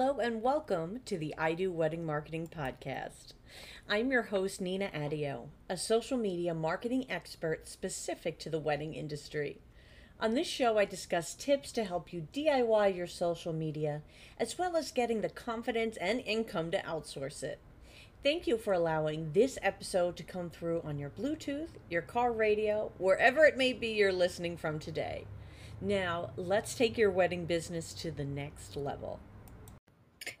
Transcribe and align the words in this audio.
Hello 0.00 0.16
and 0.18 0.40
welcome 0.40 1.00
to 1.04 1.18
the 1.18 1.34
I 1.36 1.52
Do 1.52 1.70
Wedding 1.70 2.06
Marketing 2.06 2.48
Podcast. 2.48 3.34
I'm 3.86 4.10
your 4.10 4.22
host, 4.22 4.58
Nina 4.58 4.88
Adio, 4.94 5.50
a 5.68 5.76
social 5.76 6.16
media 6.16 6.54
marketing 6.54 7.04
expert 7.10 7.68
specific 7.68 8.38
to 8.38 8.48
the 8.48 8.58
wedding 8.58 8.94
industry. 8.94 9.60
On 10.18 10.32
this 10.32 10.46
show, 10.46 10.78
I 10.78 10.86
discuss 10.86 11.34
tips 11.34 11.70
to 11.72 11.84
help 11.84 12.14
you 12.14 12.28
DIY 12.32 12.96
your 12.96 13.06
social 13.06 13.52
media, 13.52 14.00
as 14.38 14.56
well 14.56 14.74
as 14.74 14.90
getting 14.90 15.20
the 15.20 15.28
confidence 15.28 15.98
and 15.98 16.20
income 16.20 16.70
to 16.70 16.80
outsource 16.80 17.42
it. 17.42 17.58
Thank 18.22 18.46
you 18.46 18.56
for 18.56 18.72
allowing 18.72 19.32
this 19.34 19.58
episode 19.60 20.16
to 20.16 20.22
come 20.22 20.48
through 20.48 20.80
on 20.82 20.98
your 20.98 21.10
Bluetooth, 21.10 21.72
your 21.90 22.00
car 22.00 22.32
radio, 22.32 22.90
wherever 22.96 23.44
it 23.44 23.58
may 23.58 23.74
be 23.74 23.88
you're 23.88 24.14
listening 24.14 24.56
from 24.56 24.78
today. 24.78 25.26
Now, 25.78 26.30
let's 26.38 26.74
take 26.74 26.96
your 26.96 27.10
wedding 27.10 27.44
business 27.44 27.92
to 27.92 28.10
the 28.10 28.24
next 28.24 28.76
level. 28.78 29.20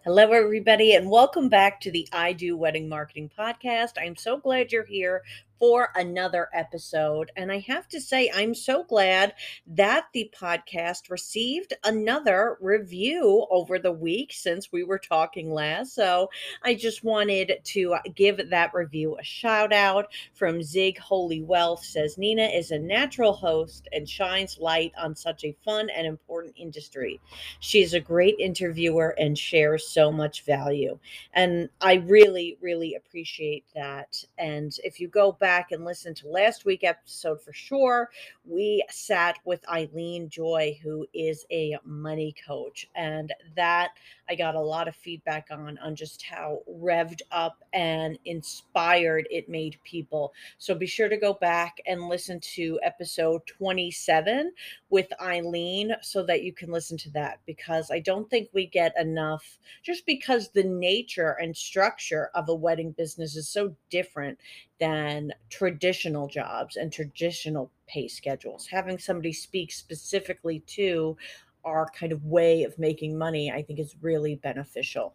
Hello, 0.02 0.32
everybody, 0.32 0.94
and 0.94 1.10
welcome 1.10 1.50
back 1.50 1.78
to 1.82 1.90
the 1.90 2.08
I 2.10 2.32
Do 2.32 2.56
Wedding 2.56 2.88
Marketing 2.88 3.30
Podcast. 3.38 3.98
I'm 4.00 4.16
so 4.16 4.38
glad 4.38 4.72
you're 4.72 4.86
here 4.86 5.22
for 5.60 5.90
another 5.94 6.48
episode. 6.54 7.30
And 7.36 7.52
I 7.52 7.58
have 7.60 7.86
to 7.88 8.00
say, 8.00 8.30
I'm 8.34 8.54
so 8.54 8.82
glad 8.82 9.34
that 9.66 10.06
the 10.14 10.32
podcast 10.34 11.10
received 11.10 11.74
another 11.84 12.56
review 12.60 13.46
over 13.50 13.78
the 13.78 13.92
week 13.92 14.32
since 14.32 14.72
we 14.72 14.82
were 14.82 14.98
talking 14.98 15.52
last. 15.52 15.94
So 15.94 16.30
I 16.64 16.74
just 16.74 17.04
wanted 17.04 17.60
to 17.62 17.96
give 18.16 18.40
that 18.48 18.74
review 18.74 19.18
a 19.18 19.22
shout 19.22 19.72
out 19.72 20.06
from 20.32 20.62
Zig 20.62 20.98
Holy 20.98 21.42
Wealth 21.42 21.84
says 21.84 22.16
Nina 22.16 22.44
is 22.44 22.70
a 22.70 22.78
natural 22.78 23.34
host 23.34 23.86
and 23.92 24.08
shines 24.08 24.58
light 24.58 24.92
on 24.98 25.14
such 25.14 25.44
a 25.44 25.54
fun 25.62 25.90
and 25.90 26.06
important 26.06 26.54
industry. 26.56 27.20
She's 27.58 27.92
a 27.92 28.00
great 28.00 28.36
interviewer 28.38 29.14
and 29.18 29.36
shares 29.36 29.86
so 29.86 30.10
much 30.10 30.44
value. 30.44 30.98
And 31.34 31.68
I 31.82 31.94
really, 31.94 32.56
really 32.62 32.94
appreciate 32.94 33.64
that. 33.74 34.24
And 34.38 34.74
if 34.84 35.00
you 35.00 35.08
go 35.08 35.32
back, 35.32 35.49
back 35.50 35.72
and 35.72 35.84
listen 35.84 36.14
to 36.14 36.28
last 36.28 36.64
week 36.64 36.84
episode 36.84 37.42
for 37.42 37.52
sure. 37.52 38.08
We 38.44 38.84
sat 38.88 39.36
with 39.44 39.68
Eileen 39.68 40.28
Joy, 40.28 40.78
who 40.80 41.08
is 41.12 41.44
a 41.50 41.76
money 41.84 42.36
coach, 42.46 42.88
and 42.94 43.34
that 43.56 43.90
I 44.28 44.36
got 44.36 44.54
a 44.54 44.60
lot 44.60 44.86
of 44.86 44.94
feedback 44.94 45.48
on 45.50 45.76
on 45.78 45.96
just 45.96 46.22
how 46.22 46.60
revved 46.70 47.22
up 47.32 47.64
and 47.72 48.16
inspired 48.26 49.26
it 49.28 49.48
made 49.48 49.76
people. 49.82 50.32
So 50.58 50.72
be 50.72 50.86
sure 50.86 51.08
to 51.08 51.16
go 51.16 51.34
back 51.34 51.78
and 51.84 52.08
listen 52.08 52.38
to 52.54 52.78
episode 52.84 53.40
27 53.48 54.52
with 54.88 55.08
Eileen 55.20 55.96
so 56.00 56.22
that 56.26 56.44
you 56.44 56.52
can 56.52 56.70
listen 56.70 56.96
to 56.98 57.10
that 57.10 57.40
because 57.44 57.90
I 57.90 57.98
don't 57.98 58.30
think 58.30 58.50
we 58.52 58.66
get 58.66 58.94
enough 58.96 59.58
just 59.82 60.06
because 60.06 60.50
the 60.50 60.62
nature 60.62 61.36
and 61.40 61.56
structure 61.56 62.30
of 62.36 62.48
a 62.48 62.54
wedding 62.54 62.92
business 62.92 63.34
is 63.34 63.48
so 63.48 63.74
different 63.90 64.38
than 64.80 65.32
traditional 65.50 66.26
jobs 66.26 66.76
and 66.76 66.92
traditional 66.92 67.70
pay 67.86 68.08
schedules. 68.08 68.68
Having 68.70 68.98
somebody 68.98 69.32
speak 69.32 69.70
specifically 69.70 70.60
to 70.68 71.16
our 71.64 71.86
kind 71.98 72.12
of 72.12 72.24
way 72.24 72.64
of 72.64 72.78
making 72.78 73.18
money, 73.18 73.52
I 73.52 73.62
think 73.62 73.78
is 73.78 73.94
really 74.00 74.34
beneficial. 74.34 75.14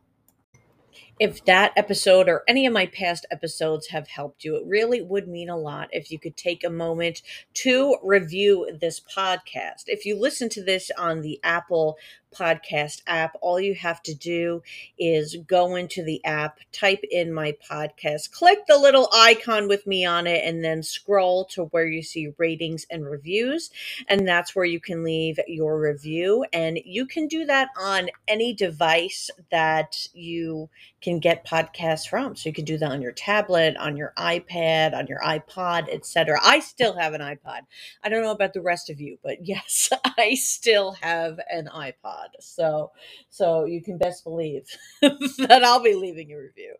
If 1.20 1.44
that 1.46 1.74
episode 1.76 2.30
or 2.30 2.44
any 2.48 2.66
of 2.66 2.74
my 2.74 2.86
past 2.86 3.26
episodes 3.32 3.88
have 3.88 4.08
helped 4.08 4.44
you, 4.44 4.56
it 4.56 4.66
really 4.66 5.02
would 5.02 5.28
mean 5.28 5.50
a 5.50 5.58
lot 5.58 5.90
if 5.92 6.12
you 6.12 6.20
could 6.20 6.38
take 6.38 6.64
a 6.64 6.70
moment 6.70 7.22
to 7.56 7.98
review 8.04 8.70
this 8.80 9.00
podcast. 9.00 9.84
If 9.88 10.06
you 10.06 10.18
listen 10.18 10.50
to 10.50 10.64
this 10.64 10.92
on 10.98 11.22
the 11.22 11.40
Apple 11.44 11.98
podcast 12.38 13.02
app. 13.08 13.36
All 13.42 13.60
you 13.60 13.76
have 13.76 14.02
to 14.04 14.14
do 14.14 14.64
is 14.98 15.38
go 15.48 15.76
into 15.76 16.04
the 16.04 16.24
app, 16.26 16.60
type 16.72 17.04
in 17.12 17.34
my 17.34 17.56
podcast, 17.70 18.32
click 18.32 18.60
the 18.68 18.78
little 18.78 19.10
icon 19.14 19.68
with 19.68 19.88
me 19.88 20.06
on 20.06 20.28
it, 20.28 20.44
and 20.44 20.64
then 20.64 20.84
scroll 20.84 21.46
to 21.46 21.66
where 21.66 21.86
you 21.86 22.04
see 22.04 22.34
ratings 22.38 22.86
and 22.90 23.06
reviews. 23.06 23.70
And 24.08 24.28
that's 24.28 24.56
where 24.56 24.66
you 24.66 24.80
can 24.80 25.04
leave 25.04 25.40
your 25.48 25.80
review. 25.80 26.46
And 26.54 26.80
you 26.86 27.06
can 27.06 27.28
do 27.28 27.46
that 27.46 27.70
on 27.80 28.10
any 28.28 28.54
device 28.54 29.30
that 29.52 30.08
you 30.14 30.70
can 31.06 31.20
get 31.22 31.48
podcasts 31.48 32.10
from. 32.10 32.36
So 32.36 32.50
you 32.50 32.54
can 32.56 32.66
do 32.66 32.80
that 32.80 32.92
on 32.92 33.04
your 33.04 33.14
tablet, 33.14 33.78
on 33.78 33.98
your 33.98 34.14
iPad, 34.20 34.96
on 34.96 35.08
your 35.08 35.22
iPod, 35.22 35.90
etc. 35.94 36.40
I 36.44 36.60
still 36.62 36.98
have 36.98 37.14
an 37.14 37.22
iPod. 37.22 37.62
I 38.04 38.10
don't 38.10 38.24
know 38.24 38.32
about 38.34 38.54
the 38.54 38.64
rest 38.64 38.92
of 38.92 39.02
you, 39.02 39.20
but 39.24 39.40
yes, 39.48 39.92
I 40.20 40.36
still 40.36 40.94
have 41.02 41.40
an 41.52 41.70
iPod. 41.74 42.30
So, 42.42 42.92
so 43.32 43.66
you 43.66 43.84
can 43.84 44.00
best 44.00 44.26
believe 44.26 44.64
that 45.04 45.64
I'll 45.66 45.84
be 45.84 45.96
leaving 45.96 46.34
a 46.34 46.38
review. 46.38 46.76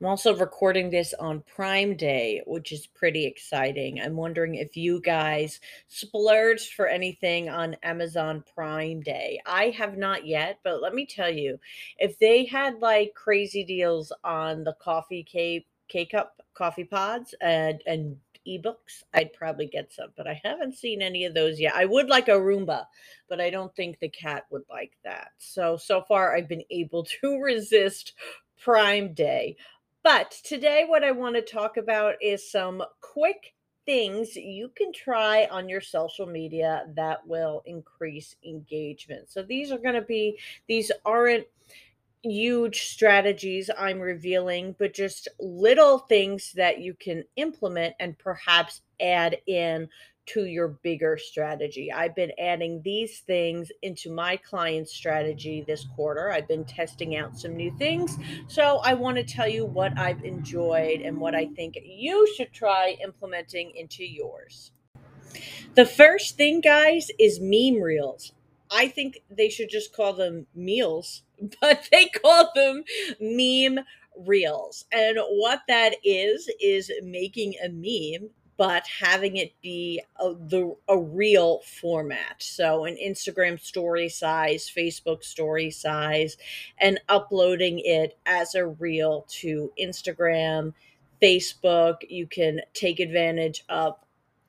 I'm 0.00 0.08
also 0.08 0.36
recording 0.36 0.90
this 0.90 1.14
on 1.14 1.42
Prime 1.42 1.96
Day, 1.96 2.42
which 2.46 2.72
is 2.72 2.86
pretty 2.86 3.26
exciting. 3.26 4.00
I'm 4.00 4.16
wondering 4.16 4.56
if 4.56 4.76
you 4.76 5.00
guys 5.00 5.60
splurged 5.86 6.74
for 6.74 6.88
anything 6.88 7.48
on 7.48 7.76
Amazon 7.82 8.42
Prime 8.54 9.00
Day. 9.00 9.40
I 9.46 9.70
have 9.70 9.96
not 9.96 10.26
yet, 10.26 10.58
but 10.64 10.82
let 10.82 10.94
me 10.94 11.06
tell 11.06 11.30
you, 11.30 11.60
if 11.98 12.18
they 12.18 12.44
had 12.44 12.80
like 12.80 13.14
crazy 13.14 13.64
deals 13.64 14.12
on 14.24 14.64
the 14.64 14.74
coffee 14.82 15.22
K 15.22 15.64
K 15.88 16.06
cup 16.06 16.42
coffee 16.54 16.84
pods 16.84 17.34
and 17.40 17.80
and 17.86 18.16
ebooks, 18.46 19.04
I'd 19.14 19.32
probably 19.32 19.66
get 19.66 19.92
some, 19.92 20.10
but 20.16 20.26
I 20.26 20.40
haven't 20.44 20.74
seen 20.74 21.02
any 21.02 21.24
of 21.24 21.34
those 21.34 21.60
yet. 21.60 21.74
I 21.74 21.84
would 21.84 22.08
like 22.08 22.28
a 22.28 22.32
Roomba, 22.32 22.84
but 23.28 23.40
I 23.40 23.48
don't 23.48 23.74
think 23.74 24.00
the 24.00 24.08
cat 24.08 24.44
would 24.50 24.64
like 24.68 24.92
that. 25.04 25.30
So, 25.38 25.76
so 25.76 26.02
far, 26.02 26.34
I've 26.34 26.48
been 26.48 26.64
able 26.70 27.04
to 27.20 27.38
resist 27.38 28.12
Prime 28.60 29.12
Day. 29.14 29.56
But 30.04 30.32
today, 30.44 30.84
what 30.86 31.02
I 31.02 31.12
want 31.12 31.34
to 31.34 31.42
talk 31.42 31.78
about 31.78 32.16
is 32.20 32.48
some 32.48 32.82
quick 33.00 33.54
things 33.86 34.36
you 34.36 34.70
can 34.76 34.92
try 34.92 35.48
on 35.50 35.66
your 35.66 35.80
social 35.80 36.26
media 36.26 36.84
that 36.94 37.26
will 37.26 37.62
increase 37.64 38.36
engagement. 38.44 39.30
So, 39.30 39.42
these 39.42 39.72
are 39.72 39.78
going 39.78 39.94
to 39.94 40.02
be, 40.02 40.38
these 40.68 40.92
aren't 41.06 41.46
huge 42.22 42.82
strategies 42.82 43.70
I'm 43.78 43.98
revealing, 43.98 44.76
but 44.78 44.92
just 44.92 45.28
little 45.40 46.00
things 46.00 46.52
that 46.52 46.80
you 46.80 46.92
can 46.92 47.24
implement 47.36 47.94
and 47.98 48.18
perhaps 48.18 48.82
add 49.00 49.38
in 49.46 49.88
to 50.26 50.46
your 50.46 50.68
bigger 50.68 51.18
strategy. 51.18 51.92
I've 51.92 52.14
been 52.14 52.32
adding 52.38 52.80
these 52.82 53.20
things 53.20 53.70
into 53.82 54.10
my 54.10 54.36
client 54.36 54.88
strategy 54.88 55.64
this 55.66 55.86
quarter. 55.94 56.30
I've 56.30 56.48
been 56.48 56.64
testing 56.64 57.16
out 57.16 57.38
some 57.38 57.56
new 57.56 57.76
things. 57.76 58.16
So 58.48 58.80
I 58.82 58.94
want 58.94 59.16
to 59.16 59.24
tell 59.24 59.48
you 59.48 59.66
what 59.66 59.98
I've 59.98 60.24
enjoyed 60.24 61.00
and 61.00 61.18
what 61.18 61.34
I 61.34 61.46
think 61.46 61.78
you 61.84 62.26
should 62.36 62.52
try 62.52 62.96
implementing 63.02 63.72
into 63.76 64.04
yours. 64.04 64.72
The 65.74 65.86
first 65.86 66.36
thing, 66.36 66.60
guys, 66.60 67.10
is 67.18 67.40
meme 67.40 67.82
reels. 67.82 68.32
I 68.70 68.88
think 68.88 69.18
they 69.30 69.50
should 69.50 69.68
just 69.68 69.94
call 69.94 70.12
them 70.14 70.46
meals, 70.54 71.22
but 71.60 71.88
they 71.90 72.06
call 72.06 72.50
them 72.54 72.84
meme 73.20 73.84
reels. 74.16 74.84
And 74.92 75.18
what 75.30 75.62
that 75.68 75.96
is, 76.04 76.48
is 76.60 76.90
making 77.02 77.54
a 77.62 77.68
meme 77.68 78.30
but 78.56 78.84
having 79.00 79.36
it 79.36 79.52
be 79.62 80.00
a, 80.20 80.34
the 80.34 80.74
a 80.88 80.98
reel 80.98 81.60
format. 81.60 82.36
So 82.42 82.84
an 82.84 82.96
Instagram 83.02 83.60
story 83.60 84.08
size, 84.08 84.70
Facebook 84.74 85.24
story 85.24 85.70
size, 85.70 86.36
and 86.78 87.00
uploading 87.08 87.80
it 87.84 88.16
as 88.26 88.54
a 88.54 88.66
reel 88.66 89.26
to 89.40 89.72
Instagram, 89.80 90.72
Facebook. 91.22 91.96
You 92.08 92.26
can 92.26 92.60
take 92.74 93.00
advantage 93.00 93.64
of 93.68 93.96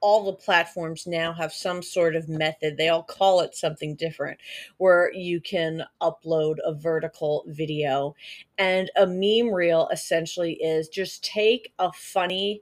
all 0.05 0.23
the 0.23 0.33
platforms 0.33 1.07
now 1.07 1.33
have 1.33 1.51
some 1.51 1.81
sort 1.81 2.15
of 2.15 2.29
method. 2.29 2.77
They 2.77 2.89
all 2.89 3.01
call 3.01 3.41
it 3.41 3.55
something 3.55 3.95
different 3.95 4.39
where 4.77 5.11
you 5.11 5.41
can 5.41 5.83
upload 5.99 6.57
a 6.63 6.75
vertical 6.75 7.43
video. 7.47 8.15
And 8.59 8.91
a 8.95 9.07
meme 9.07 9.51
reel 9.51 9.89
essentially 9.91 10.53
is 10.61 10.89
just 10.89 11.23
take 11.23 11.73
a 11.79 11.91
funny 11.91 12.61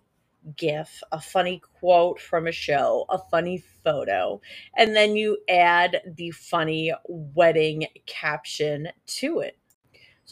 GIF, 0.56 1.02
a 1.12 1.22
funny 1.22 1.62
quote 1.80 2.20
from 2.20 2.48
a 2.48 2.52
show, 2.52 3.06
a 3.10 3.18
funny 3.18 3.64
photo, 3.84 4.42
and 4.76 4.96
then 4.96 5.16
you 5.16 5.38
add 5.50 6.02
the 6.06 6.32
funny 6.32 6.94
wedding 7.08 7.88
caption 8.06 8.90
to 9.08 9.40
it. 9.40 9.58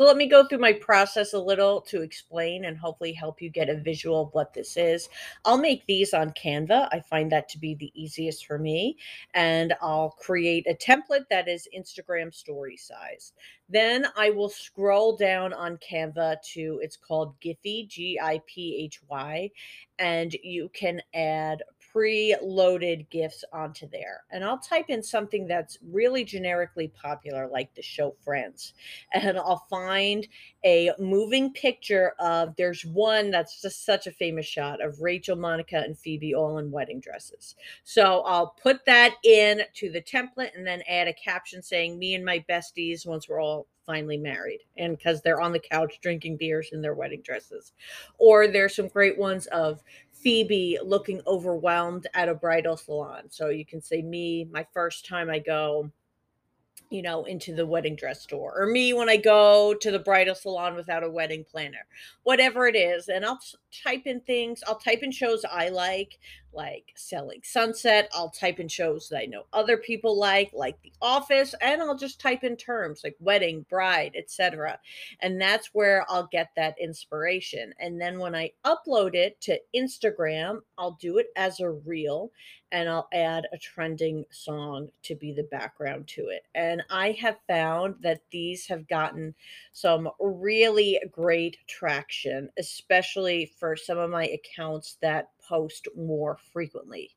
So 0.01 0.07
let 0.07 0.17
me 0.17 0.25
go 0.25 0.47
through 0.47 0.57
my 0.57 0.73
process 0.73 1.33
a 1.33 1.39
little 1.39 1.79
to 1.81 2.01
explain 2.01 2.65
and 2.65 2.75
hopefully 2.75 3.13
help 3.13 3.39
you 3.39 3.51
get 3.51 3.69
a 3.69 3.77
visual 3.77 4.23
of 4.23 4.33
what 4.33 4.51
this 4.51 4.75
is. 4.75 5.09
I'll 5.45 5.59
make 5.59 5.85
these 5.85 6.11
on 6.11 6.31
Canva. 6.31 6.87
I 6.91 7.01
find 7.01 7.31
that 7.31 7.47
to 7.49 7.59
be 7.59 7.75
the 7.75 7.91
easiest 7.93 8.47
for 8.47 8.57
me. 8.57 8.97
And 9.35 9.75
I'll 9.79 10.17
create 10.19 10.65
a 10.65 10.73
template 10.73 11.29
that 11.29 11.47
is 11.47 11.67
Instagram 11.77 12.33
story 12.33 12.77
size. 12.77 13.33
Then 13.69 14.07
I 14.17 14.31
will 14.31 14.49
scroll 14.49 15.15
down 15.15 15.53
on 15.53 15.77
Canva 15.77 16.37
to, 16.53 16.79
it's 16.81 16.97
called 16.97 17.39
Giphy, 17.39 17.87
G 17.87 18.19
I 18.19 18.41
P 18.47 18.77
H 18.83 19.01
Y, 19.07 19.51
and 19.99 20.33
you 20.41 20.71
can 20.73 20.99
add 21.13 21.61
pre-loaded 21.91 23.09
gifs 23.09 23.43
onto 23.51 23.87
there. 23.89 24.23
And 24.31 24.43
i'll 24.43 24.57
type 24.57 24.85
in 24.89 25.03
something 25.03 25.47
that's 25.47 25.77
really 25.91 26.23
generically 26.23 26.87
popular 26.89 27.47
like 27.47 27.73
the 27.75 27.81
show 27.81 28.15
friends 28.23 28.73
and 29.13 29.37
i'll 29.37 29.65
find 29.69 30.27
a 30.63 30.91
moving 30.99 31.51
picture 31.53 32.13
of 32.19 32.55
there's 32.55 32.85
one 32.85 33.31
that's 33.31 33.61
just 33.61 33.85
such 33.85 34.07
a 34.07 34.11
famous 34.11 34.45
shot 34.45 34.83
of 34.83 35.01
rachel 35.01 35.35
monica 35.35 35.77
and 35.77 35.97
phoebe 35.97 36.35
all 36.35 36.57
in 36.57 36.71
wedding 36.71 36.99
dresses. 36.99 37.55
So 37.83 38.21
i'll 38.21 38.55
put 38.61 38.85
that 38.85 39.15
in 39.23 39.61
to 39.75 39.91
the 39.91 40.01
template 40.01 40.55
and 40.55 40.65
then 40.65 40.81
add 40.87 41.07
a 41.07 41.13
caption 41.13 41.61
saying 41.61 41.97
me 41.97 42.15
and 42.15 42.25
my 42.25 42.43
besties 42.49 43.05
once 43.05 43.27
we're 43.27 43.41
all 43.41 43.67
finally 43.85 44.17
married 44.17 44.59
and 44.77 44.97
because 44.97 45.21
they're 45.21 45.41
on 45.41 45.51
the 45.51 45.59
couch 45.59 45.99
drinking 46.01 46.37
beers 46.37 46.69
in 46.71 46.81
their 46.81 46.93
wedding 46.93 47.21
dresses. 47.21 47.73
Or 48.17 48.47
there's 48.47 48.75
some 48.75 48.87
great 48.87 49.17
ones 49.17 49.47
of 49.47 49.81
Phoebe 50.21 50.77
looking 50.83 51.21
overwhelmed 51.27 52.07
at 52.13 52.29
a 52.29 52.35
bridal 52.35 52.77
salon. 52.77 53.23
So 53.29 53.49
you 53.49 53.65
can 53.65 53.81
say, 53.81 54.01
Me, 54.01 54.45
my 54.51 54.65
first 54.73 55.05
time 55.05 55.29
I 55.29 55.39
go, 55.39 55.91
you 56.89 57.01
know, 57.01 57.23
into 57.23 57.55
the 57.55 57.65
wedding 57.65 57.95
dress 57.95 58.21
store, 58.21 58.53
or 58.61 58.67
me 58.67 58.93
when 58.93 59.09
I 59.09 59.17
go 59.17 59.73
to 59.73 59.91
the 59.91 59.99
bridal 59.99 60.35
salon 60.35 60.75
without 60.75 61.03
a 61.03 61.09
wedding 61.09 61.45
planner, 61.49 61.85
whatever 62.23 62.67
it 62.67 62.75
is. 62.75 63.07
And 63.07 63.25
I'll 63.25 63.39
type 63.83 64.05
in 64.05 64.19
things, 64.21 64.61
I'll 64.67 64.77
type 64.77 65.01
in 65.01 65.11
shows 65.11 65.45
I 65.49 65.69
like 65.69 66.19
like 66.53 66.91
Selling 66.95 67.41
Sunset. 67.43 68.09
I'll 68.13 68.29
type 68.29 68.59
in 68.59 68.67
shows 68.67 69.09
that 69.09 69.19
I 69.19 69.25
know 69.25 69.43
other 69.53 69.77
people 69.77 70.17
like, 70.17 70.51
like 70.53 70.81
The 70.81 70.93
Office, 71.01 71.55
and 71.61 71.81
I'll 71.81 71.97
just 71.97 72.19
type 72.19 72.43
in 72.43 72.55
terms 72.55 73.01
like 73.03 73.15
wedding, 73.19 73.65
bride, 73.69 74.15
etc. 74.17 74.79
And 75.21 75.39
that's 75.39 75.69
where 75.73 76.05
I'll 76.09 76.27
get 76.31 76.51
that 76.55 76.75
inspiration. 76.79 77.73
And 77.79 77.99
then 77.99 78.19
when 78.19 78.35
I 78.35 78.51
upload 78.65 79.15
it 79.15 79.39
to 79.41 79.59
Instagram, 79.75 80.59
I'll 80.77 80.97
do 80.99 81.17
it 81.17 81.27
as 81.35 81.59
a 81.59 81.69
reel 81.69 82.31
and 82.71 82.87
I'll 82.89 83.09
add 83.13 83.47
a 83.51 83.57
trending 83.57 84.23
song 84.31 84.89
to 85.03 85.15
be 85.15 85.33
the 85.33 85.43
background 85.43 86.07
to 86.09 86.27
it. 86.27 86.43
And 86.55 86.81
I 86.89 87.11
have 87.19 87.37
found 87.47 87.95
that 88.01 88.21
these 88.31 88.65
have 88.67 88.87
gotten 88.87 89.35
some 89.73 90.09
really 90.19 90.99
great 91.11 91.57
traction, 91.67 92.49
especially 92.57 93.51
for 93.59 93.75
some 93.75 93.97
of 93.97 94.09
my 94.09 94.27
accounts 94.27 94.97
that 95.01 95.29
post 95.47 95.87
more 95.95 96.37
frequently. 96.51 97.11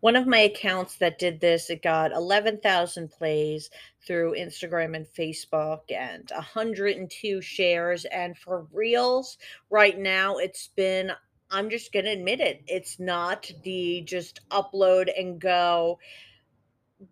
One 0.00 0.16
of 0.16 0.26
my 0.26 0.38
accounts 0.38 0.96
that 0.96 1.18
did 1.18 1.40
this, 1.40 1.70
it 1.70 1.82
got 1.82 2.12
11,000 2.12 3.10
plays 3.10 3.70
through 4.06 4.34
Instagram 4.34 4.96
and 4.96 5.06
Facebook 5.06 5.80
and 5.90 6.30
102 6.30 7.40
shares. 7.40 8.04
And 8.06 8.36
for 8.38 8.66
Reels, 8.72 9.38
right 9.70 9.98
now, 9.98 10.38
it's 10.38 10.68
been, 10.68 11.12
I'm 11.50 11.68
just 11.68 11.92
going 11.92 12.06
to 12.06 12.12
admit 12.12 12.40
it, 12.40 12.62
it's 12.66 12.98
not 12.98 13.50
the 13.64 14.02
just 14.02 14.40
upload 14.50 15.08
and 15.18 15.40
go 15.40 15.98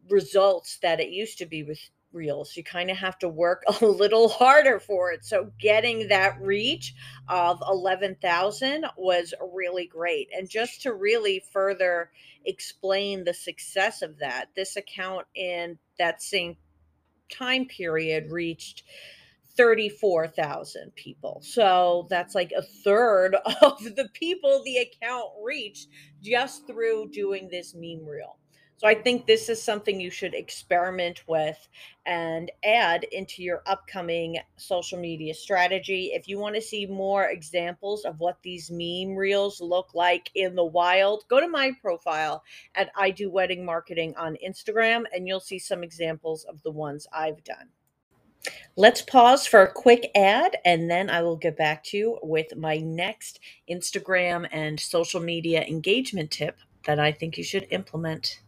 results 0.09 0.79
that 0.79 1.01
it 1.01 1.11
used 1.11 1.39
to 1.39 1.47
be 1.47 1.63
with 1.63 1.79
reels. 2.17 2.57
You 2.57 2.65
kind 2.65 2.91
of 2.91 2.97
have 2.97 3.19
to 3.21 3.29
work 3.29 3.63
a 3.81 3.87
little 3.87 4.29
harder 4.29 4.81
for 4.81 5.13
it. 5.13 5.25
So 5.25 5.53
getting 5.61 6.09
that 6.09 6.41
reach 6.41 6.95
of 7.29 7.63
11,000 7.69 8.87
was 8.97 9.35
really 9.53 9.87
great. 9.87 10.29
And 10.37 10.49
just 10.49 10.83
to 10.83 10.95
really 10.95 11.45
further 11.53 12.11
explain 12.45 13.25
the 13.25 13.35
success 13.35 14.03
of 14.03 14.19
that, 14.19 14.47
this 14.57 14.77
account 14.77 15.27
in 15.35 15.79
that 15.99 16.23
same 16.23 16.57
time 17.31 17.67
period 17.67 18.31
reached 18.31 18.85
34,000 19.57 20.95
people. 20.95 21.41
So 21.43 22.07
that's 22.11 22.35
like 22.35 22.53
a 22.57 22.63
third 22.63 23.35
of 23.63 23.83
the 23.97 24.09
people 24.13 24.63
the 24.65 24.79
account 24.79 25.31
reached 25.43 25.89
just 26.23 26.67
through 26.67 27.11
doing 27.11 27.49
this 27.51 27.75
meme 27.75 28.07
reel. 28.07 28.39
So 28.79 28.87
I 28.87 28.95
think 28.95 29.25
this 29.27 29.49
is 29.49 29.63
something 29.63 29.99
you 29.99 30.11
should 30.11 30.35
experiment 30.35 31.23
with 31.27 31.67
and 32.05 32.51
add 32.63 33.05
into 33.05 33.43
your 33.43 33.63
upcoming 33.65 34.39
social 34.57 34.99
media 34.99 35.33
strategy. 35.33 36.11
If 36.13 36.29
you 36.29 36.39
want 36.39 36.57
to 36.57 36.61
see 36.61 36.85
more 36.85 37.25
examples 37.25 38.05
of 38.05 38.21
what 38.21 38.37
these 38.43 38.71
meme 38.71 39.17
reels 39.17 39.63
look 39.63 39.95
like 39.95 40.31
in 40.35 40.55
the 40.55 40.65
wild, 40.65 41.25
go 41.29 41.41
to 41.41 41.49
my 41.49 41.73
profile 41.81 42.45
at 42.75 42.91
I 42.95 43.13
Do 43.13 43.31
Wedding 43.31 43.65
Marketing 43.65 44.15
on 44.19 44.37
Instagram 44.47 45.05
and 45.15 45.27
you'll 45.27 45.41
see 45.41 45.59
some 45.59 45.83
examples 45.83 46.45
of 46.45 46.63
the 46.63 46.71
ones 46.71 47.07
I've 47.15 47.43
done. 47.45 47.71
Let's 48.77 49.01
pause 49.01 49.47
for 49.47 49.63
a 49.63 49.73
quick 49.73 50.11
ad 50.15 50.59
and 50.67 50.91
then 50.91 51.09
I 51.09 51.23
will 51.23 51.37
get 51.37 51.57
back 51.57 51.83
to 51.85 51.97
you 51.97 52.19
with 52.23 52.55
my 52.55 52.77
next 52.77 53.41
Instagram 53.71 54.47
and 54.53 54.79
social 54.79 55.21
media 55.21 55.63
engagement 55.63 56.31
tip 56.31 56.59
that 56.85 57.01
I 57.01 57.11
think 57.11 57.39
you 57.39 57.43
should 57.43 57.67
implement. 57.71 58.41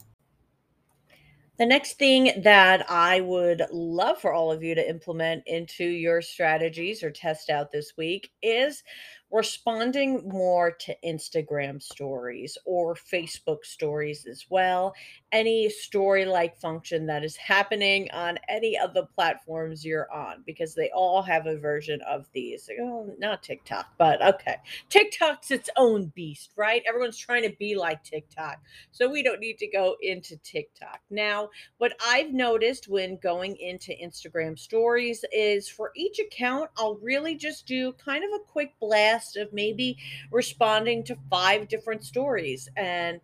The 1.58 1.66
next 1.66 1.98
thing 1.98 2.40
that 2.42 2.88
I 2.88 3.20
would 3.20 3.64
love 3.72 4.20
for 4.20 4.32
all 4.32 4.52
of 4.52 4.62
you 4.62 4.76
to 4.76 4.88
implement 4.88 5.42
into 5.46 5.84
your 5.84 6.22
strategies 6.22 7.02
or 7.02 7.10
test 7.10 7.50
out 7.50 7.72
this 7.72 7.96
week 7.96 8.30
is 8.42 8.84
responding 9.30 10.26
more 10.26 10.70
to 10.70 10.96
Instagram 11.04 11.82
stories 11.82 12.56
or 12.64 12.94
Facebook 12.94 13.64
stories 13.64 14.26
as 14.26 14.46
well. 14.48 14.94
Any 15.32 15.68
story 15.68 16.24
like 16.24 16.56
function 16.56 17.04
that 17.06 17.22
is 17.22 17.36
happening 17.36 18.10
on 18.12 18.38
any 18.48 18.78
of 18.78 18.94
the 18.94 19.04
platforms 19.04 19.84
you're 19.84 20.10
on, 20.10 20.42
because 20.46 20.74
they 20.74 20.90
all 20.94 21.20
have 21.20 21.46
a 21.46 21.58
version 21.58 22.00
of 22.08 22.26
these. 22.32 22.70
Oh, 22.80 23.14
not 23.18 23.42
TikTok, 23.42 23.88
but 23.98 24.22
okay. 24.22 24.56
TikTok's 24.88 25.50
its 25.50 25.68
own 25.76 26.06
beast, 26.14 26.52
right? 26.56 26.82
Everyone's 26.88 27.18
trying 27.18 27.42
to 27.42 27.54
be 27.58 27.76
like 27.76 28.02
TikTok. 28.02 28.62
So 28.92 29.10
we 29.10 29.22
don't 29.22 29.40
need 29.40 29.58
to 29.58 29.68
go 29.68 29.96
into 30.00 30.38
TikTok. 30.38 31.00
Now, 31.10 31.50
what 31.76 31.92
I've 32.06 32.32
noticed 32.32 32.88
when 32.88 33.18
going 33.22 33.56
into 33.56 33.92
Instagram 33.92 34.58
stories 34.58 35.22
is 35.32 35.68
for 35.68 35.92
each 35.94 36.18
account, 36.18 36.70
I'll 36.78 36.96
really 36.96 37.34
just 37.34 37.66
do 37.66 37.92
kind 37.92 38.24
of 38.24 38.30
a 38.32 38.44
quick 38.44 38.72
blast 38.80 39.17
of 39.36 39.52
maybe 39.52 39.98
responding 40.30 41.04
to 41.04 41.16
five 41.30 41.68
different 41.68 42.04
stories 42.04 42.68
and 42.76 43.20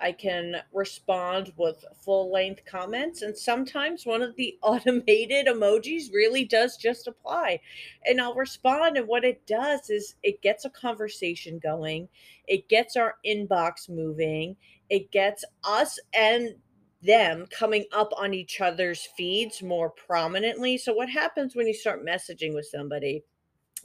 I 0.00 0.12
can 0.12 0.56
respond 0.72 1.52
with 1.56 1.84
full 2.04 2.30
length 2.30 2.64
comments. 2.64 3.22
And 3.22 3.36
sometimes 3.36 4.04
one 4.04 4.22
of 4.22 4.36
the 4.36 4.58
automated 4.62 5.46
emojis 5.46 6.12
really 6.12 6.44
does 6.44 6.76
just 6.76 7.06
apply. 7.06 7.60
And 8.04 8.20
I'll 8.20 8.34
respond. 8.34 8.96
And 8.96 9.08
what 9.08 9.24
it 9.24 9.46
does 9.46 9.90
is 9.90 10.14
it 10.22 10.42
gets 10.42 10.64
a 10.64 10.70
conversation 10.70 11.58
going, 11.58 12.08
it 12.46 12.68
gets 12.68 12.96
our 12.96 13.14
inbox 13.26 13.88
moving, 13.88 14.56
it 14.88 15.10
gets 15.10 15.44
us 15.64 15.98
and 16.14 16.56
them 17.02 17.46
coming 17.50 17.84
up 17.92 18.10
on 18.16 18.34
each 18.34 18.60
other's 18.60 19.08
feeds 19.16 19.62
more 19.62 19.90
prominently. 19.90 20.78
So, 20.78 20.92
what 20.92 21.08
happens 21.08 21.54
when 21.54 21.66
you 21.66 21.74
start 21.74 22.04
messaging 22.04 22.54
with 22.54 22.66
somebody? 22.66 23.22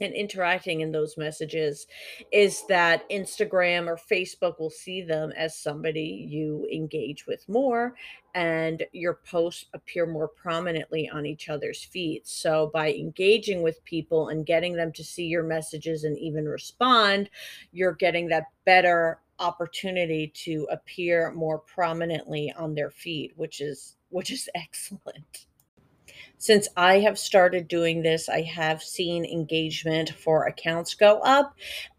And 0.02 0.14
interacting 0.14 0.80
in 0.80 0.92
those 0.92 1.16
messages 1.16 1.86
is 2.30 2.64
that 2.68 3.08
Instagram 3.10 3.86
or 3.86 3.96
Facebook 3.96 4.58
will 4.58 4.70
see 4.70 5.02
them 5.02 5.32
as 5.36 5.56
somebody 5.56 6.26
you 6.28 6.66
engage 6.72 7.26
with 7.26 7.48
more 7.48 7.94
and 8.34 8.84
your 8.92 9.20
posts 9.26 9.66
appear 9.74 10.06
more 10.06 10.28
prominently 10.28 11.08
on 11.08 11.26
each 11.26 11.48
other's 11.48 11.84
feeds. 11.84 12.30
So 12.30 12.70
by 12.72 12.92
engaging 12.92 13.62
with 13.62 13.84
people 13.84 14.28
and 14.28 14.46
getting 14.46 14.74
them 14.74 14.92
to 14.92 15.04
see 15.04 15.24
your 15.24 15.42
messages 15.42 16.04
and 16.04 16.18
even 16.18 16.46
respond, 16.46 17.28
you're 17.72 17.92
getting 17.94 18.28
that 18.28 18.46
better 18.64 19.20
opportunity 19.38 20.32
to 20.34 20.66
appear 20.70 21.32
more 21.32 21.58
prominently 21.58 22.52
on 22.56 22.74
their 22.74 22.90
feed, 22.90 23.32
which 23.36 23.60
is 23.60 23.96
which 24.08 24.30
is 24.30 24.48
excellent 24.54 25.46
since 26.42 26.66
I 26.76 26.98
have 26.98 27.20
started 27.20 27.68
doing 27.68 28.02
this, 28.02 28.28
I 28.28 28.42
have 28.42 28.82
seen 28.82 29.24
engagement 29.24 30.10
for 30.10 30.44
accounts 30.44 30.92
go 30.96 31.20
up 31.20 31.54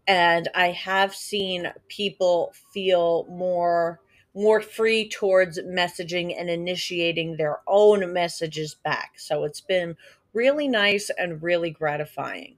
and 0.06 0.50
I 0.54 0.66
have 0.72 1.14
seen 1.14 1.72
people 1.88 2.52
feel 2.74 3.26
more 3.30 4.00
more 4.34 4.60
free 4.60 5.08
towards 5.08 5.58
messaging 5.62 6.38
and 6.38 6.50
initiating 6.50 7.38
their 7.38 7.60
own 7.66 8.12
messages 8.12 8.74
back. 8.74 9.12
So 9.16 9.44
it's 9.44 9.62
been 9.62 9.96
really 10.34 10.68
nice 10.68 11.10
and 11.16 11.42
really 11.42 11.70
gratifying. 11.70 12.56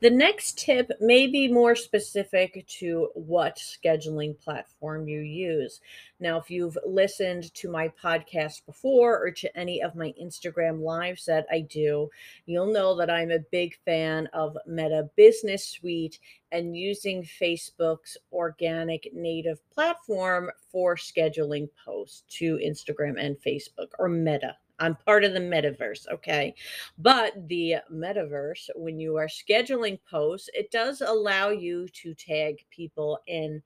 The 0.00 0.08
next 0.08 0.58
tip 0.58 0.90
may 0.98 1.26
be 1.26 1.46
more 1.46 1.76
specific 1.76 2.66
to 2.78 3.10
what 3.12 3.58
scheduling 3.58 4.38
platform 4.40 5.06
you 5.06 5.20
use. 5.20 5.82
Now, 6.18 6.38
if 6.38 6.50
you've 6.50 6.78
listened 6.86 7.52
to 7.56 7.70
my 7.70 7.92
podcast 8.02 8.64
before 8.64 9.22
or 9.22 9.30
to 9.32 9.54
any 9.54 9.82
of 9.82 9.94
my 9.94 10.14
Instagram 10.18 10.80
lives 10.80 11.26
that 11.26 11.44
I 11.52 11.60
do, 11.60 12.08
you'll 12.46 12.72
know 12.72 12.96
that 12.96 13.10
I'm 13.10 13.30
a 13.30 13.40
big 13.52 13.76
fan 13.84 14.26
of 14.32 14.56
Meta 14.66 15.10
Business 15.16 15.68
Suite 15.68 16.18
and 16.50 16.74
using 16.74 17.22
Facebook's 17.22 18.16
organic 18.32 19.12
native 19.12 19.58
platform 19.68 20.50
for 20.72 20.96
scheduling 20.96 21.68
posts 21.84 22.22
to 22.38 22.58
Instagram 22.64 23.22
and 23.22 23.36
Facebook 23.36 23.90
or 23.98 24.08
Meta. 24.08 24.56
I'm 24.80 24.96
part 24.96 25.24
of 25.24 25.34
the 25.34 25.40
metaverse, 25.40 26.08
okay? 26.12 26.54
But 26.98 27.48
the 27.48 27.76
metaverse, 27.92 28.70
when 28.74 28.98
you 28.98 29.16
are 29.16 29.28
scheduling 29.28 29.98
posts, 30.10 30.48
it 30.54 30.70
does 30.70 31.02
allow 31.02 31.50
you 31.50 31.86
to 32.02 32.14
tag 32.14 32.64
people 32.70 33.18
in 33.26 33.62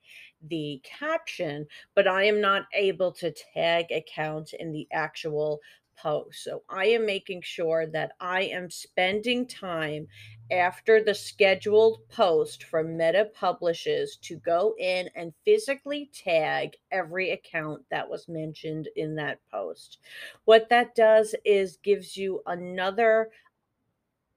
the 0.48 0.82
caption, 0.84 1.66
but 1.94 2.06
I 2.08 2.24
am 2.24 2.40
not 2.40 2.66
able 2.74 3.12
to 3.12 3.32
tag 3.54 3.92
accounts 3.92 4.52
in 4.58 4.72
the 4.72 4.86
actual 4.92 5.60
post. 5.96 6.44
So 6.44 6.62
I 6.68 6.86
am 6.86 7.06
making 7.06 7.42
sure 7.42 7.86
that 7.86 8.12
I 8.20 8.42
am 8.42 8.70
spending 8.70 9.46
time 9.46 10.06
after 10.50 11.02
the 11.02 11.14
scheduled 11.14 12.00
post 12.08 12.64
from 12.64 12.96
Meta 12.96 13.30
publishes 13.34 14.18
to 14.22 14.36
go 14.36 14.74
in 14.78 15.08
and 15.14 15.32
physically 15.44 16.10
tag 16.12 16.76
every 16.90 17.30
account 17.30 17.82
that 17.90 18.08
was 18.08 18.28
mentioned 18.28 18.88
in 18.96 19.14
that 19.16 19.38
post. 19.50 19.98
What 20.44 20.68
that 20.68 20.94
does 20.94 21.34
is 21.44 21.78
gives 21.82 22.16
you 22.16 22.42
another 22.46 23.30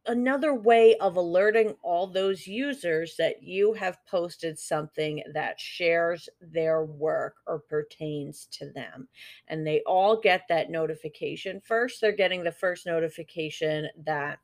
another 0.07 0.53
way 0.53 0.95
of 0.97 1.15
alerting 1.15 1.75
all 1.83 2.07
those 2.07 2.47
users 2.47 3.15
that 3.17 3.43
you 3.43 3.73
have 3.73 4.03
posted 4.05 4.57
something 4.57 5.21
that 5.33 5.59
shares 5.59 6.29
their 6.41 6.83
work 6.83 7.35
or 7.45 7.59
pertains 7.59 8.47
to 8.51 8.71
them. 8.71 9.07
And 9.47 9.65
they 9.65 9.81
all 9.85 10.19
get 10.19 10.43
that 10.49 10.69
notification. 10.69 11.61
First, 11.61 12.01
they're 12.01 12.11
getting 12.11 12.43
the 12.43 12.51
first 12.51 12.85
notification 12.85 13.87
that 14.05 14.39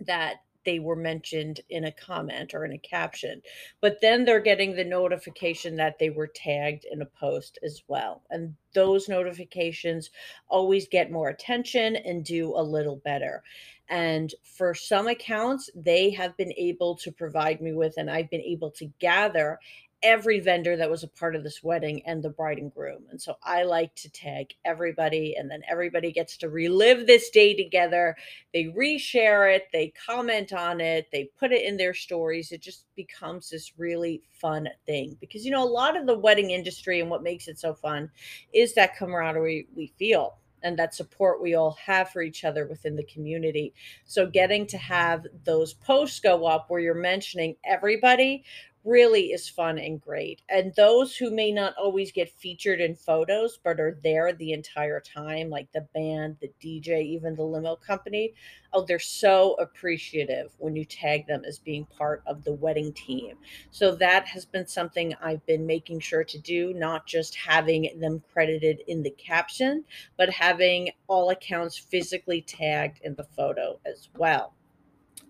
that 0.00 0.36
they 0.66 0.78
were 0.78 0.96
mentioned 0.96 1.60
in 1.70 1.84
a 1.84 1.92
comment 1.92 2.52
or 2.52 2.66
in 2.66 2.72
a 2.72 2.78
caption. 2.78 3.40
But 3.80 4.00
then 4.02 4.26
they're 4.26 4.40
getting 4.40 4.76
the 4.76 4.84
notification 4.84 5.76
that 5.76 5.98
they 5.98 6.10
were 6.10 6.26
tagged 6.26 6.84
in 6.90 7.00
a 7.00 7.06
post 7.06 7.58
as 7.62 7.82
well. 7.88 8.22
And 8.28 8.54
those 8.74 9.08
notifications 9.08 10.10
always 10.48 10.86
get 10.88 11.10
more 11.10 11.30
attention 11.30 11.96
and 11.96 12.22
do 12.22 12.54
a 12.54 12.62
little 12.62 12.96
better. 12.96 13.42
And 13.88 14.34
for 14.42 14.74
some 14.74 15.06
accounts, 15.06 15.70
they 15.74 16.10
have 16.10 16.36
been 16.36 16.52
able 16.56 16.96
to 16.96 17.12
provide 17.12 17.60
me 17.60 17.72
with, 17.72 17.94
and 17.96 18.10
I've 18.10 18.28
been 18.30 18.40
able 18.40 18.72
to 18.72 18.90
gather 18.98 19.58
every 20.02 20.40
vendor 20.40 20.76
that 20.76 20.90
was 20.90 21.02
a 21.02 21.08
part 21.08 21.34
of 21.34 21.42
this 21.42 21.62
wedding 21.62 22.02
and 22.06 22.22
the 22.22 22.30
bride 22.30 22.58
and 22.58 22.72
groom. 22.72 23.04
And 23.10 23.20
so 23.20 23.36
I 23.42 23.62
like 23.62 23.94
to 23.96 24.10
tag 24.10 24.54
everybody, 24.64 25.36
and 25.36 25.50
then 25.50 25.62
everybody 25.68 26.12
gets 26.12 26.36
to 26.38 26.48
relive 26.48 27.06
this 27.06 27.30
day 27.30 27.54
together. 27.54 28.16
They 28.52 28.64
reshare 28.64 29.54
it, 29.54 29.68
they 29.72 29.92
comment 30.06 30.52
on 30.52 30.80
it, 30.80 31.08
they 31.12 31.30
put 31.38 31.52
it 31.52 31.64
in 31.64 31.76
their 31.76 31.94
stories. 31.94 32.52
It 32.52 32.60
just 32.60 32.84
becomes 32.94 33.50
this 33.50 33.72
really 33.78 34.22
fun 34.30 34.68
thing 34.86 35.16
because, 35.20 35.44
you 35.44 35.50
know, 35.50 35.64
a 35.64 35.68
lot 35.68 35.96
of 35.96 36.06
the 36.06 36.18
wedding 36.18 36.50
industry 36.50 37.00
and 37.00 37.10
what 37.10 37.22
makes 37.22 37.48
it 37.48 37.58
so 37.58 37.74
fun 37.74 38.10
is 38.52 38.74
that 38.74 38.96
camaraderie 38.96 39.68
we 39.74 39.92
feel 39.98 40.38
and 40.62 40.78
that 40.78 40.94
support 40.94 41.40
we 41.40 41.54
all 41.54 41.76
have 41.84 42.10
for 42.10 42.22
each 42.22 42.44
other 42.44 42.66
within 42.66 42.96
the 42.96 43.04
community. 43.04 43.72
So, 44.04 44.26
getting 44.26 44.66
to 44.68 44.78
have 44.78 45.26
those 45.44 45.74
posts 45.74 46.20
go 46.20 46.46
up 46.46 46.66
where 46.68 46.80
you're 46.80 46.94
mentioning 46.94 47.56
everybody 47.64 48.44
really 48.86 49.32
is 49.32 49.48
fun 49.48 49.78
and 49.78 50.00
great. 50.00 50.40
And 50.48 50.72
those 50.76 51.16
who 51.16 51.30
may 51.30 51.50
not 51.50 51.74
always 51.76 52.12
get 52.12 52.30
featured 52.30 52.80
in 52.80 52.94
photos, 52.94 53.58
but 53.62 53.80
are 53.80 53.98
there 54.02 54.32
the 54.32 54.52
entire 54.52 55.00
time, 55.00 55.50
like 55.50 55.70
the 55.72 55.86
band, 55.92 56.36
the 56.40 56.52
DJ, 56.62 57.02
even 57.02 57.34
the 57.34 57.42
limo 57.42 57.74
company, 57.76 58.32
oh, 58.72 58.84
they're 58.86 58.98
so 58.98 59.54
appreciative 59.54 60.52
when 60.58 60.76
you 60.76 60.84
tag 60.84 61.26
them 61.26 61.42
as 61.44 61.58
being 61.58 61.84
part 61.86 62.22
of 62.26 62.44
the 62.44 62.52
wedding 62.52 62.92
team. 62.92 63.36
So 63.72 63.94
that 63.96 64.26
has 64.28 64.44
been 64.44 64.68
something 64.68 65.14
I've 65.20 65.44
been 65.46 65.66
making 65.66 66.00
sure 66.00 66.24
to 66.24 66.38
do, 66.38 66.72
not 66.72 67.06
just 67.06 67.34
having 67.34 67.98
them 67.98 68.22
credited 68.32 68.82
in 68.86 69.02
the 69.02 69.10
caption, 69.10 69.84
but 70.16 70.30
having 70.30 70.90
all 71.08 71.30
accounts 71.30 71.76
physically 71.76 72.40
tagged 72.40 73.00
in 73.02 73.16
the 73.16 73.24
photo 73.24 73.80
as 73.84 74.08
well. 74.16 74.54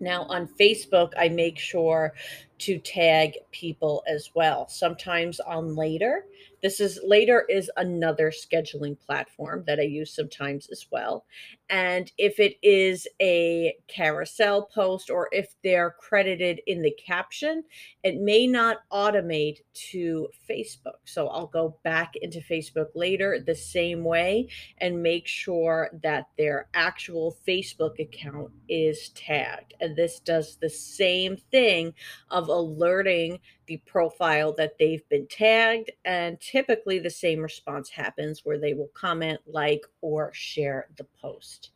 Now, 0.00 0.24
on 0.24 0.46
Facebook, 0.46 1.12
I 1.16 1.28
make 1.30 1.58
sure 1.58 2.12
to 2.58 2.78
tag 2.78 3.34
people 3.52 4.02
as 4.06 4.30
well. 4.34 4.68
Sometimes 4.68 5.40
on 5.40 5.74
later, 5.74 6.26
this 6.66 6.80
is 6.80 6.98
later 7.04 7.46
is 7.48 7.70
another 7.76 8.32
scheduling 8.32 8.98
platform 8.98 9.62
that 9.68 9.78
I 9.78 9.84
use 9.84 10.12
sometimes 10.12 10.68
as 10.72 10.84
well. 10.90 11.24
And 11.70 12.10
if 12.18 12.40
it 12.40 12.56
is 12.60 13.06
a 13.22 13.76
carousel 13.86 14.64
post 14.64 15.08
or 15.08 15.28
if 15.30 15.54
they're 15.62 15.94
credited 16.00 16.60
in 16.66 16.82
the 16.82 16.90
caption, 17.06 17.62
it 18.02 18.16
may 18.16 18.48
not 18.48 18.78
automate 18.92 19.58
to 19.90 20.26
Facebook. 20.50 20.98
So 21.04 21.28
I'll 21.28 21.46
go 21.46 21.76
back 21.84 22.14
into 22.16 22.40
Facebook 22.40 22.88
later 22.96 23.38
the 23.38 23.54
same 23.54 24.02
way 24.02 24.48
and 24.78 25.00
make 25.00 25.28
sure 25.28 25.90
that 26.02 26.30
their 26.36 26.68
actual 26.74 27.36
Facebook 27.46 28.00
account 28.00 28.50
is 28.68 29.10
tagged. 29.10 29.74
And 29.80 29.94
this 29.94 30.18
does 30.18 30.56
the 30.56 30.70
same 30.70 31.36
thing 31.36 31.94
of 32.28 32.48
alerting 32.48 33.38
the 33.66 33.78
profile 33.78 34.52
that 34.54 34.78
they've 34.78 35.08
been 35.08 35.26
tagged. 35.28 35.90
And 36.04 36.40
typically 36.40 36.98
the 36.98 37.10
same 37.10 37.40
response 37.40 37.90
happens 37.90 38.40
where 38.44 38.58
they 38.58 38.74
will 38.74 38.90
comment, 38.94 39.40
like, 39.46 39.84
or 40.00 40.30
share 40.32 40.88
the 40.96 41.06
post. 41.20 41.70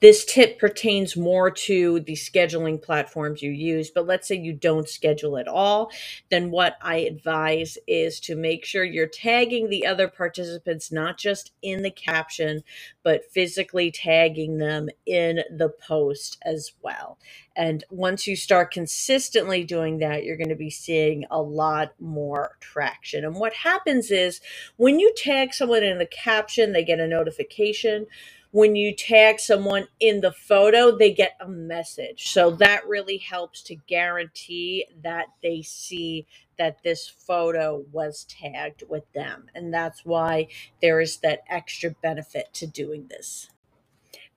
This 0.00 0.24
tip 0.24 0.58
pertains 0.58 1.16
more 1.16 1.50
to 1.50 2.00
the 2.00 2.12
scheduling 2.12 2.80
platforms 2.80 3.42
you 3.42 3.50
use, 3.50 3.90
but 3.90 4.06
let's 4.06 4.28
say 4.28 4.36
you 4.36 4.52
don't 4.52 4.88
schedule 4.88 5.38
at 5.38 5.48
all, 5.48 5.90
then 6.30 6.50
what 6.50 6.76
I 6.82 6.96
advise 6.98 7.78
is 7.86 8.20
to 8.20 8.36
make 8.36 8.64
sure 8.64 8.84
you're 8.84 9.06
tagging 9.06 9.68
the 9.68 9.86
other 9.86 10.08
participants 10.08 10.92
not 10.92 11.18
just 11.18 11.52
in 11.62 11.82
the 11.82 11.90
caption, 11.90 12.62
but 13.02 13.30
physically 13.32 13.90
tagging 13.90 14.58
them 14.58 14.88
in 15.06 15.40
the 15.50 15.68
post 15.68 16.38
as 16.42 16.72
well. 16.82 17.18
And 17.56 17.84
once 17.90 18.26
you 18.26 18.36
start 18.36 18.70
consistently 18.70 19.64
doing 19.64 19.98
that, 19.98 20.24
you're 20.24 20.36
going 20.36 20.50
to 20.50 20.54
be 20.54 20.70
seeing 20.70 21.24
a 21.30 21.40
lot 21.40 21.94
more 21.98 22.56
traction. 22.60 23.24
And 23.24 23.36
what 23.36 23.54
happens 23.54 24.10
is 24.10 24.40
when 24.76 25.00
you 25.00 25.12
tag 25.16 25.54
someone 25.54 25.82
in 25.82 25.98
the 25.98 26.06
caption, 26.06 26.72
they 26.72 26.84
get 26.84 27.00
a 27.00 27.06
notification 27.06 28.06
when 28.56 28.74
you 28.74 28.90
tag 28.96 29.38
someone 29.38 29.86
in 30.00 30.22
the 30.22 30.32
photo, 30.32 30.96
they 30.96 31.12
get 31.12 31.36
a 31.42 31.46
message. 31.46 32.32
So 32.32 32.52
that 32.52 32.88
really 32.88 33.18
helps 33.18 33.60
to 33.64 33.74
guarantee 33.74 34.86
that 35.02 35.26
they 35.42 35.60
see 35.60 36.26
that 36.56 36.82
this 36.82 37.06
photo 37.06 37.84
was 37.92 38.24
tagged 38.30 38.82
with 38.88 39.12
them. 39.12 39.48
And 39.54 39.74
that's 39.74 40.06
why 40.06 40.48
there 40.80 41.02
is 41.02 41.18
that 41.18 41.40
extra 41.50 41.90
benefit 41.90 42.54
to 42.54 42.66
doing 42.66 43.08
this. 43.10 43.50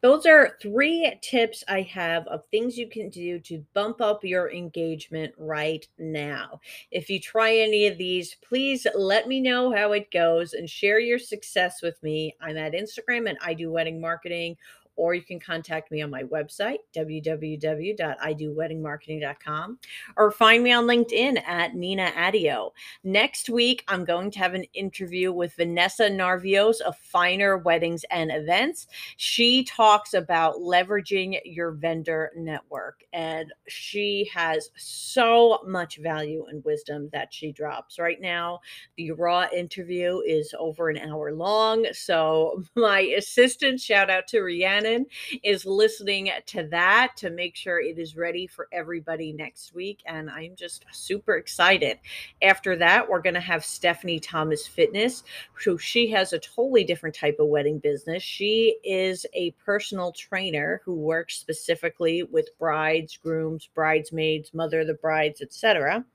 Those 0.02 0.26
are 0.26 0.58
three 0.62 1.14
tips 1.22 1.64
I 1.68 1.82
have 1.82 2.26
of 2.28 2.46
things 2.46 2.78
you 2.78 2.88
can 2.88 3.10
do 3.10 3.38
to 3.40 3.66
bump 3.74 4.00
up 4.00 4.24
your 4.24 4.50
engagement 4.50 5.34
right 5.38 5.86
now. 5.98 6.62
If 6.90 7.10
you 7.10 7.20
try 7.20 7.56
any 7.56 7.88
of 7.88 7.98
these, 7.98 8.36
please 8.36 8.88
let 8.96 9.28
me 9.28 9.42
know 9.42 9.74
how 9.74 9.92
it 9.92 10.10
goes 10.12 10.54
and 10.54 10.70
share 10.70 11.00
your 11.00 11.20
success 11.20 11.82
with 11.82 12.02
me. 12.02 12.34
I'm 12.40 12.58
at 12.58 12.74
Instagram 12.74 13.28
and 13.30 13.38
I 13.42 13.54
do 13.54 13.72
wedding 13.72 14.00
marketing 14.00 14.56
or 15.00 15.14
you 15.14 15.22
can 15.22 15.40
contact 15.40 15.92
me 15.92 16.02
on 16.02 16.10
my 16.10 16.24
website, 16.24 16.80
www.idoweddingmarketing.com, 16.94 19.80
or 20.18 20.32
find 20.32 20.62
me 20.62 20.74
on 20.74 20.86
LinkedIn 20.86 21.42
at 21.48 21.74
Nina 21.74 22.12
Adio. 22.18 22.74
Next 23.06 23.50
week, 23.50 23.86
I'm 23.88 24.04
going 24.04 24.30
to 24.32 24.40
have 24.40 24.56
an 24.56 24.66
interview 24.74 25.32
with 25.32 25.56
Vanessa 25.56 26.10
Narvios 26.10 26.82
of 26.82 26.98
Finer 26.98 27.58
Weddings 27.58 28.04
and 28.12 28.30
Events. 28.30 28.88
She 29.16 29.64
talks 29.64 30.14
about 30.14 30.56
leveraging 30.56 31.40
your 31.46 31.72
vendor 31.72 32.34
network, 32.36 33.02
and 33.14 33.54
she 33.70 34.30
has 34.34 34.70
so 34.76 35.60
much 35.66 36.00
value 36.00 36.46
and 36.50 36.62
wisdom 36.66 37.10
that 37.14 37.34
she 37.34 37.54
drops. 37.54 38.00
Right 38.00 38.20
now, 38.20 38.60
the 38.98 39.12
raw 39.12 39.48
interview 39.56 40.20
is 40.28 40.54
over 40.60 40.90
an 40.90 40.98
hour 40.98 41.32
long. 41.32 41.86
So, 41.94 42.66
my 42.76 43.00
assistant, 43.00 43.80
shout 43.80 44.10
out 44.10 44.28
to 44.28 44.42
Rhiannon 44.90 45.06
is 45.44 45.66
listening 45.66 46.32
to 46.48 46.64
that 46.68 47.14
to 47.18 47.30
make 47.30 47.56
sure 47.56 47.80
it 47.80 47.98
is 47.98 48.16
ready 48.16 48.48
for 48.48 48.68
everybody 48.72 49.34
next 49.34 49.74
week. 49.74 50.02
And 50.06 50.30
I'm 50.30 50.56
just 50.56 50.86
super 50.92 51.36
excited. 51.36 52.00
After 52.42 52.76
that, 52.78 53.08
we're 53.08 53.22
going 53.22 53.36
to 53.36 53.40
have 53.40 53.66
Stephanie 53.66 54.20
Thomas 54.20 54.68
Fitness. 54.68 55.24
who 55.64 55.78
she 55.78 56.10
has 56.10 56.34
a 56.34 56.40
totally 56.40 56.84
different 56.84 57.16
type 57.16 57.38
of 57.40 57.48
wedding 57.48 57.80
business. 57.80 58.24
She 58.24 58.78
is 58.84 59.26
a 59.34 59.52
personal 59.64 60.12
trainer 60.12 60.82
who 60.86 60.96
works 60.96 61.38
specifically 61.38 62.24
with 62.24 62.50
brides, 62.58 63.18
grooms, 63.18 63.70
bridesmaids, 63.74 64.54
mother 64.54 64.82
of 64.82 64.88
the 64.88 64.94
brides, 64.96 65.42
etc. 65.42 66.06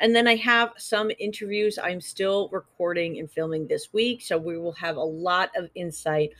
And 0.00 0.14
then 0.14 0.26
I 0.26 0.36
have 0.36 0.72
some 0.76 1.10
interviews 1.18 1.78
I'm 1.82 2.00
still 2.00 2.48
recording 2.52 3.18
and 3.18 3.30
filming 3.30 3.66
this 3.66 3.92
week. 3.92 4.22
So 4.22 4.38
we 4.38 4.58
will 4.58 4.72
have 4.72 4.96
a 4.96 5.02
lot 5.02 5.50
of 5.56 5.68
insight 5.74 6.30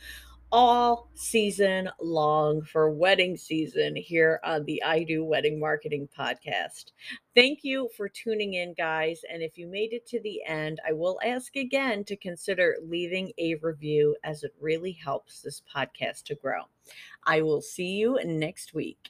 all 0.51 1.09
season 1.13 1.89
long 1.99 2.61
for 2.61 2.89
wedding 2.89 3.35
season 3.35 3.95
here 3.95 4.39
on 4.43 4.63
the 4.63 4.81
I 4.81 5.03
Do 5.03 5.25
Wedding 5.25 5.59
Marketing 5.59 6.07
Podcast. 6.17 6.91
Thank 7.35 7.59
you 7.63 7.89
for 7.97 8.07
tuning 8.07 8.53
in, 8.53 8.73
guys. 8.73 9.21
And 9.31 9.43
if 9.43 9.57
you 9.57 9.67
made 9.67 9.91
it 9.91 10.07
to 10.07 10.21
the 10.21 10.41
end, 10.47 10.79
I 10.87 10.93
will 10.93 11.19
ask 11.23 11.55
again 11.55 12.05
to 12.05 12.15
consider 12.15 12.77
leaving 12.81 13.33
a 13.37 13.55
review 13.55 14.15
as 14.23 14.43
it 14.43 14.53
really 14.59 14.93
helps 14.93 15.41
this 15.41 15.61
podcast 15.75 16.23
to 16.25 16.35
grow. 16.35 16.61
I 17.25 17.41
will 17.41 17.61
see 17.61 17.97
you 17.97 18.17
next 18.23 18.73
week. 18.73 19.09